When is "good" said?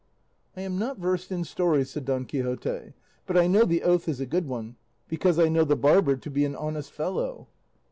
4.25-4.47